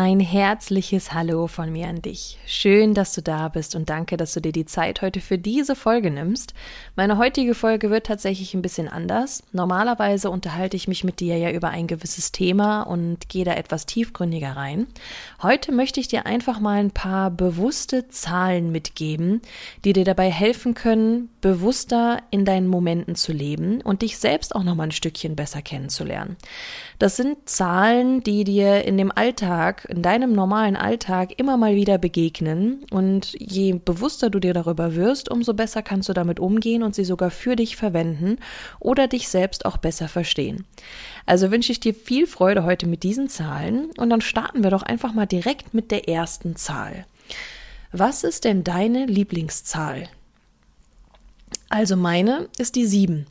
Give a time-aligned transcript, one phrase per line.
[0.00, 2.38] Ein herzliches Hallo von mir an dich.
[2.46, 5.74] Schön, dass du da bist und danke, dass du dir die Zeit heute für diese
[5.74, 6.54] Folge nimmst.
[6.94, 9.42] Meine heutige Folge wird tatsächlich ein bisschen anders.
[9.50, 13.86] Normalerweise unterhalte ich mich mit dir ja über ein gewisses Thema und gehe da etwas
[13.86, 14.86] tiefgründiger rein.
[15.42, 19.42] Heute möchte ich dir einfach mal ein paar bewusste Zahlen mitgeben,
[19.84, 24.62] die dir dabei helfen können, bewusster in deinen Momenten zu leben und dich selbst auch
[24.62, 26.36] noch mal ein Stückchen besser kennenzulernen.
[27.00, 31.98] Das sind Zahlen, die dir in dem Alltag, in deinem normalen Alltag immer mal wieder
[31.98, 32.84] begegnen.
[32.90, 37.04] Und je bewusster du dir darüber wirst, umso besser kannst du damit umgehen und sie
[37.04, 38.36] sogar für dich verwenden
[38.78, 40.66] oder dich selbst auch besser verstehen.
[41.26, 44.82] Also wünsche ich dir viel Freude heute mit diesen Zahlen und dann starten wir doch
[44.82, 47.06] einfach mal direkt mit der ersten Zahl.
[47.90, 50.08] Was ist denn deine Lieblingszahl?
[51.70, 53.26] Also meine ist die sieben.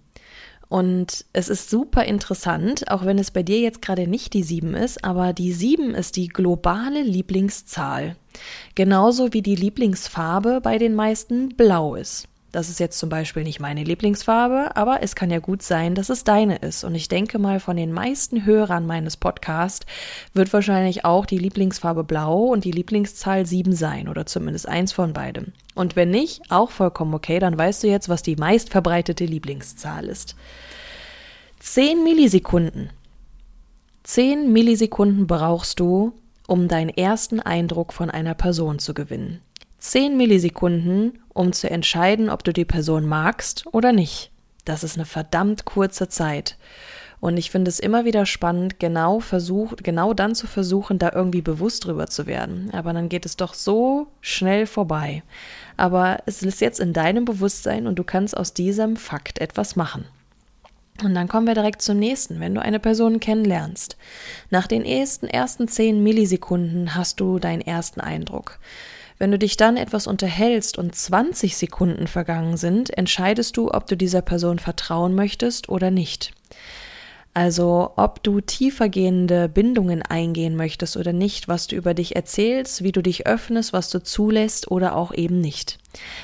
[0.69, 4.73] Und es ist super interessant, auch wenn es bei dir jetzt gerade nicht die 7
[4.73, 8.17] ist, aber die 7 ist die globale Lieblingszahl.
[8.75, 12.27] Genauso wie die Lieblingsfarbe bei den meisten blau ist.
[12.53, 16.09] Das ist jetzt zum Beispiel nicht meine Lieblingsfarbe, aber es kann ja gut sein, dass
[16.09, 16.85] es deine ist.
[16.85, 19.85] Und ich denke mal, von den meisten Hörern meines Podcasts
[20.33, 25.11] wird wahrscheinlich auch die Lieblingsfarbe blau und die Lieblingszahl 7 sein oder zumindest eins von
[25.11, 25.51] beidem.
[25.75, 30.35] Und wenn nicht, auch vollkommen okay, dann weißt du jetzt, was die meistverbreitete Lieblingszahl ist.
[31.59, 32.91] 10 Millisekunden.
[34.03, 36.13] 10 Millisekunden brauchst du,
[36.47, 39.41] um deinen ersten Eindruck von einer Person zu gewinnen.
[39.79, 44.31] 10 Millisekunden, um zu entscheiden, ob du die Person magst oder nicht.
[44.65, 46.57] Das ist eine verdammt kurze Zeit.
[47.19, 51.41] Und ich finde es immer wieder spannend, genau versuch, genau dann zu versuchen, da irgendwie
[51.41, 52.69] bewusst drüber zu werden.
[52.73, 55.23] Aber dann geht es doch so schnell vorbei.
[55.77, 60.05] Aber es ist jetzt in deinem Bewusstsein und du kannst aus diesem Fakt etwas machen.
[61.03, 62.39] Und dann kommen wir direkt zum nächsten.
[62.39, 63.97] Wenn du eine Person kennenlernst,
[64.49, 68.59] nach den ersten, ersten zehn Millisekunden hast du deinen ersten Eindruck.
[69.19, 73.97] Wenn du dich dann etwas unterhältst und 20 Sekunden vergangen sind, entscheidest du, ob du
[73.97, 76.33] dieser Person vertrauen möchtest oder nicht.
[77.33, 82.91] Also ob du tiefergehende Bindungen eingehen möchtest oder nicht, was du über dich erzählst, wie
[82.91, 85.77] du dich öffnest, was du zulässt oder auch eben nicht.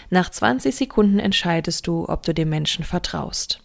[0.10, 3.60] Nach 20 Sekunden entscheidest du, ob du dem Menschen vertraust.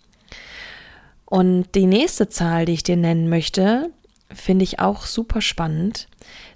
[1.25, 3.91] Und die nächste Zahl, die ich dir nennen möchte,
[4.31, 6.09] finde ich auch super spannend,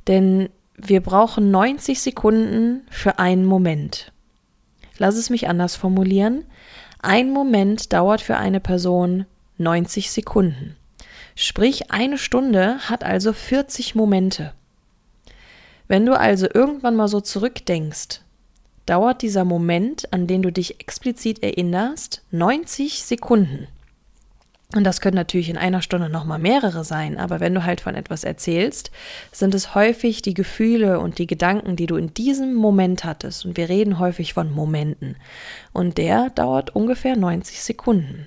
[0.08, 4.12] denn wir brauchen 90 Sekunden für einen Moment.
[4.98, 6.44] Lass es mich anders formulieren.
[7.00, 9.26] Ein Moment dauert für eine Person
[9.58, 10.76] 90 Sekunden.
[11.34, 14.52] Sprich, eine Stunde hat also 40 Momente.
[15.88, 18.20] Wenn du also irgendwann mal so zurückdenkst,
[18.86, 23.68] dauert dieser Moment, an den du dich explizit erinnerst, 90 Sekunden.
[24.74, 27.94] Und das können natürlich in einer Stunde nochmal mehrere sein, aber wenn du halt von
[27.94, 28.90] etwas erzählst,
[29.30, 33.44] sind es häufig die Gefühle und die Gedanken, die du in diesem Moment hattest.
[33.44, 35.16] Und wir reden häufig von Momenten.
[35.72, 38.26] Und der dauert ungefähr 90 Sekunden.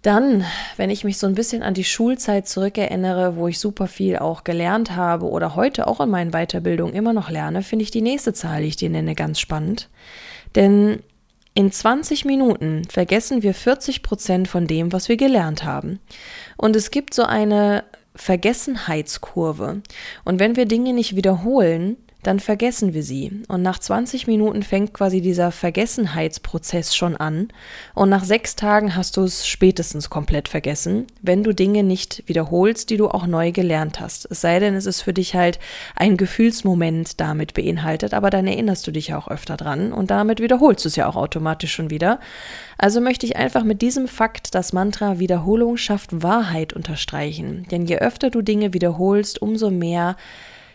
[0.00, 0.46] Dann,
[0.78, 4.44] wenn ich mich so ein bisschen an die Schulzeit zurückerinnere, wo ich super viel auch
[4.44, 8.32] gelernt habe oder heute auch in meinen Weiterbildungen immer noch lerne, finde ich die nächste
[8.32, 9.90] Zahl, die ich dir nenne, ganz spannend.
[10.54, 11.02] Denn
[11.60, 16.00] in 20 Minuten vergessen wir 40 Prozent von dem, was wir gelernt haben.
[16.56, 17.84] Und es gibt so eine
[18.14, 19.82] Vergessenheitskurve.
[20.24, 23.42] Und wenn wir Dinge nicht wiederholen, dann vergessen wir sie.
[23.48, 27.48] Und nach 20 Minuten fängt quasi dieser Vergessenheitsprozess schon an.
[27.94, 32.90] Und nach sechs Tagen hast du es spätestens komplett vergessen, wenn du Dinge nicht wiederholst,
[32.90, 34.28] die du auch neu gelernt hast.
[34.30, 35.58] Es sei denn, es ist für dich halt
[35.96, 40.40] ein Gefühlsmoment damit beinhaltet, aber dann erinnerst du dich ja auch öfter dran und damit
[40.40, 42.20] wiederholst du es ja auch automatisch schon wieder.
[42.76, 47.66] Also möchte ich einfach mit diesem Fakt das Mantra Wiederholung schafft Wahrheit unterstreichen.
[47.70, 50.16] Denn je öfter du Dinge wiederholst, umso mehr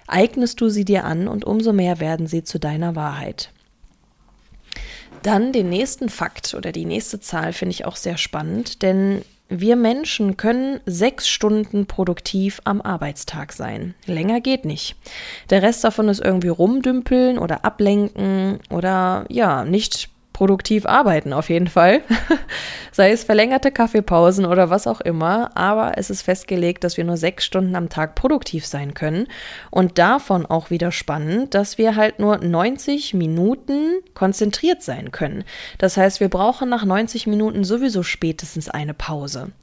[0.08, 3.52] eignest du sie dir an und umso mehr werden sie zu deiner Wahrheit.
[5.24, 9.76] Dann den nächsten Fakt oder die nächste Zahl finde ich auch sehr spannend, denn wir
[9.76, 13.94] Menschen können sechs Stunden produktiv am Arbeitstag sein.
[14.06, 14.96] Länger geht nicht.
[15.50, 21.68] Der Rest davon ist irgendwie rumdümpeln oder ablenken oder ja, nicht produktiv arbeiten auf jeden
[21.68, 22.02] Fall.
[22.92, 25.56] Sei es verlängerte Kaffeepausen oder was auch immer.
[25.56, 29.28] Aber es ist festgelegt, dass wir nur sechs Stunden am Tag produktiv sein können.
[29.72, 35.46] Und davon auch wieder spannend, dass wir halt nur 90 Minuten konzentriert sein können.
[35.78, 39.54] Das heißt, wir brauchen nach 90 Minuten sowieso spätestens eine Pause.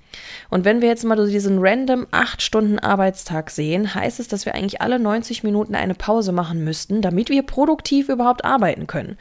[0.51, 4.47] Und wenn wir jetzt mal so diesen random 8 Stunden Arbeitstag sehen, heißt es, dass
[4.47, 9.17] wir eigentlich alle 90 Minuten eine Pause machen müssten, damit wir produktiv überhaupt arbeiten können.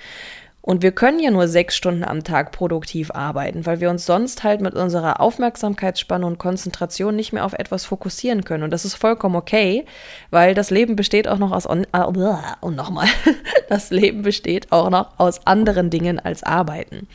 [0.62, 4.44] Und wir können ja nur sechs Stunden am Tag produktiv arbeiten, weil wir uns sonst
[4.44, 8.64] halt mit unserer Aufmerksamkeitsspanne und Konzentration nicht mehr auf etwas fokussieren können.
[8.64, 9.86] Und das ist vollkommen okay,
[10.30, 13.08] weil das Leben besteht auch noch aus, äh, und nochmal,
[13.70, 17.08] das Leben besteht auch noch aus anderen Dingen als Arbeiten.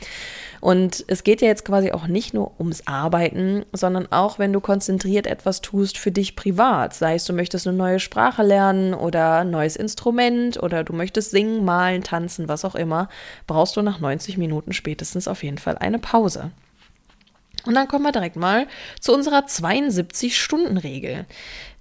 [0.67, 4.59] Und es geht ja jetzt quasi auch nicht nur ums Arbeiten, sondern auch, wenn du
[4.59, 6.93] konzentriert etwas tust für dich privat.
[6.93, 11.31] Sei es, du möchtest eine neue Sprache lernen oder ein neues Instrument oder du möchtest
[11.31, 13.07] singen, malen, tanzen, was auch immer,
[13.47, 16.51] brauchst du nach 90 Minuten spätestens auf jeden Fall eine Pause.
[17.65, 18.67] Und dann kommen wir direkt mal
[18.99, 21.27] zu unserer 72-Stunden-Regel.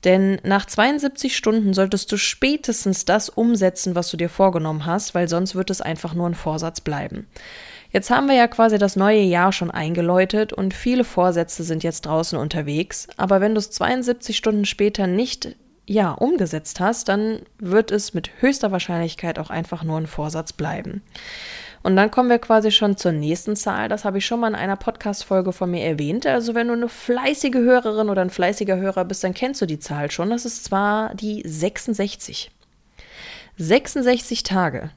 [0.04, 5.28] Denn nach 72 Stunden solltest du spätestens das umsetzen, was du dir vorgenommen hast, weil
[5.28, 7.26] sonst wird es einfach nur ein Vorsatz bleiben.
[7.96, 12.04] Jetzt haben wir ja quasi das neue Jahr schon eingeläutet und viele Vorsätze sind jetzt
[12.04, 13.08] draußen unterwegs.
[13.16, 15.56] Aber wenn du es 72 Stunden später nicht
[15.86, 21.00] ja, umgesetzt hast, dann wird es mit höchster Wahrscheinlichkeit auch einfach nur ein Vorsatz bleiben.
[21.82, 23.88] Und dann kommen wir quasi schon zur nächsten Zahl.
[23.88, 26.26] Das habe ich schon mal in einer Podcast-Folge von mir erwähnt.
[26.26, 29.78] Also, wenn du eine fleißige Hörerin oder ein fleißiger Hörer bist, dann kennst du die
[29.78, 30.28] Zahl schon.
[30.28, 32.50] Das ist zwar die 66.
[33.56, 34.90] 66 Tage.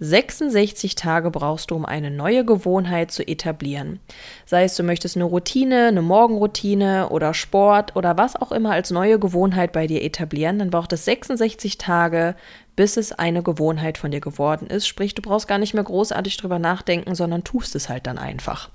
[0.00, 3.98] 66 Tage brauchst du, um eine neue Gewohnheit zu etablieren.
[4.46, 8.90] Sei es, du möchtest eine Routine, eine Morgenroutine oder Sport oder was auch immer als
[8.90, 12.36] neue Gewohnheit bei dir etablieren, dann braucht es 66 Tage,
[12.76, 14.86] bis es eine Gewohnheit von dir geworden ist.
[14.86, 18.70] Sprich, du brauchst gar nicht mehr großartig drüber nachdenken, sondern tust es halt dann einfach.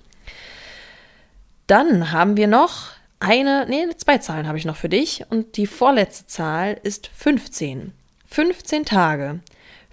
[1.67, 2.89] Dann haben wir noch
[3.21, 7.93] eine, nee, zwei Zahlen habe ich noch für dich und die vorletzte Zahl ist 15.
[8.25, 9.39] 15 Tage.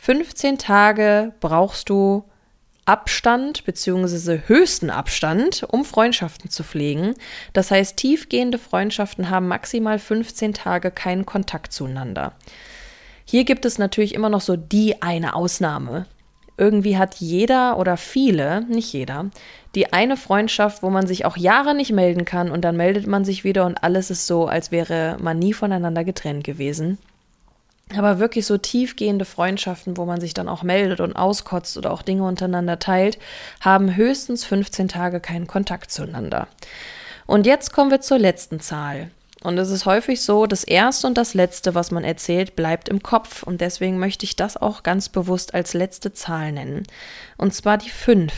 [0.02, 2.24] 15 Tage brauchst du
[2.86, 4.40] Abstand bzw.
[4.46, 7.12] höchsten Abstand, um Freundschaften zu pflegen.
[7.52, 12.32] Das heißt, tiefgehende Freundschaften haben maximal 15 Tage keinen Kontakt zueinander.
[13.26, 16.06] Hier gibt es natürlich immer noch so die eine Ausnahme.
[16.56, 19.26] Irgendwie hat jeder oder viele, nicht jeder,
[19.74, 23.26] die eine Freundschaft, wo man sich auch Jahre nicht melden kann und dann meldet man
[23.26, 26.96] sich wieder und alles ist so, als wäre man nie voneinander getrennt gewesen.
[27.96, 32.02] Aber wirklich so tiefgehende Freundschaften, wo man sich dann auch meldet und auskotzt oder auch
[32.02, 33.18] Dinge untereinander teilt,
[33.60, 36.46] haben höchstens 15 Tage keinen Kontakt zueinander.
[37.26, 39.10] Und jetzt kommen wir zur letzten Zahl.
[39.42, 43.02] Und es ist häufig so, das Erste und das Letzte, was man erzählt, bleibt im
[43.02, 43.42] Kopf.
[43.42, 46.86] Und deswegen möchte ich das auch ganz bewusst als letzte Zahl nennen.
[47.38, 48.32] Und zwar die fünf.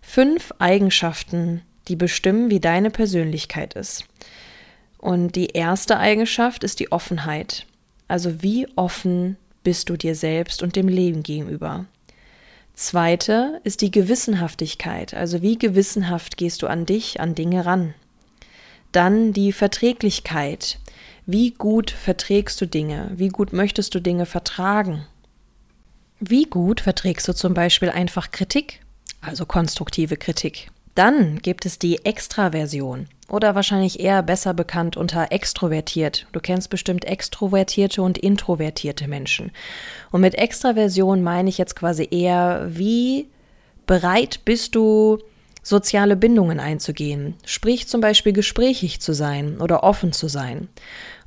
[0.00, 4.04] Fünf Eigenschaften, die bestimmen, wie deine Persönlichkeit ist.
[4.98, 7.66] Und die erste Eigenschaft ist die Offenheit.
[8.08, 11.86] Also wie offen bist du dir selbst und dem Leben gegenüber?
[12.74, 17.94] Zweite ist die Gewissenhaftigkeit, also wie gewissenhaft gehst du an dich, an Dinge ran.
[18.92, 20.78] Dann die Verträglichkeit,
[21.26, 25.06] wie gut verträgst du Dinge, wie gut möchtest du Dinge vertragen.
[26.18, 28.80] Wie gut verträgst du zum Beispiel einfach Kritik,
[29.20, 30.70] also konstruktive Kritik.
[30.94, 36.26] Dann gibt es die Extraversion oder wahrscheinlich eher besser bekannt unter extrovertiert.
[36.32, 39.50] Du kennst bestimmt extrovertierte und introvertierte Menschen.
[40.10, 43.28] Und mit Extraversion meine ich jetzt quasi eher, wie
[43.86, 45.18] bereit bist du,
[45.62, 50.68] soziale Bindungen einzugehen, sprich zum Beispiel gesprächig zu sein oder offen zu sein.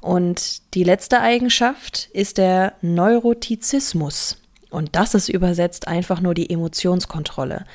[0.01, 4.41] Und die letzte Eigenschaft ist der Neurotizismus.
[4.69, 7.65] Und das ist übersetzt einfach nur die Emotionskontrolle.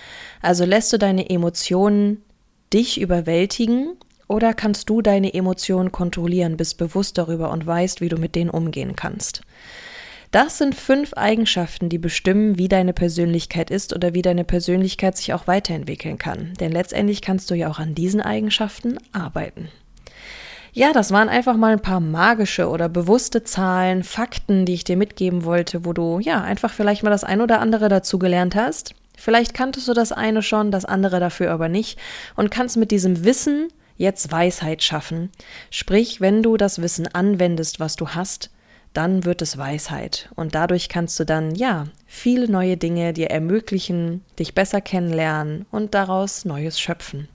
[0.43, 2.23] Also lässt du deine Emotionen
[2.73, 3.97] dich überwältigen
[4.31, 8.49] oder kannst du deine Emotionen kontrollieren, bist bewusst darüber und weißt, wie du mit denen
[8.49, 9.41] umgehen kannst?
[10.31, 15.35] Das sind fünf Eigenschaften, die bestimmen, wie deine Persönlichkeit ist oder wie deine Persönlichkeit sich
[15.35, 16.55] auch weiterentwickeln kann.
[16.61, 19.69] Denn letztendlich kannst du ja auch an diesen Eigenschaften arbeiten.
[20.73, 24.97] Ja, das waren einfach mal ein paar magische oder bewusste Zahlen, Fakten, die ich dir
[24.97, 28.95] mitgeben wollte, wo du ja einfach vielleicht mal das ein oder andere dazu gelernt hast.
[29.17, 31.99] Vielleicht kanntest du das eine schon, das andere dafür aber nicht
[32.37, 35.31] und kannst mit diesem Wissen jetzt Weisheit schaffen.
[35.71, 38.51] Sprich, wenn du das Wissen anwendest, was du hast,
[38.95, 40.31] dann wird es Weisheit.
[40.35, 45.95] Und dadurch kannst du dann, ja, viele neue Dinge dir ermöglichen, dich besser kennenlernen und
[45.95, 47.29] daraus Neues schöpfen.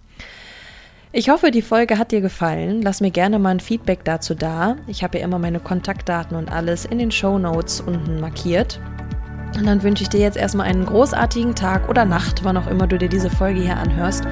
[1.14, 2.82] Ich hoffe, die Folge hat dir gefallen.
[2.82, 4.76] Lass mir gerne mal ein Feedback dazu da.
[4.88, 8.82] Ich habe ja immer meine Kontaktdaten und alles in den Show Notes unten markiert.
[9.56, 12.88] Und dann wünsche ich dir jetzt erstmal einen großartigen Tag oder Nacht, wann auch immer
[12.88, 14.26] du dir diese Folge hier anhörst.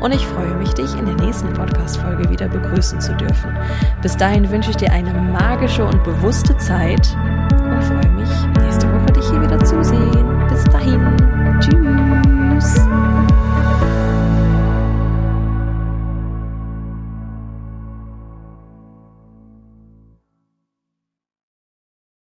[0.00, 3.56] Und ich freue mich, dich in der nächsten Podcast-Folge wieder begrüßen zu dürfen.
[4.00, 7.16] Bis dahin wünsche ich dir eine magische und bewusste Zeit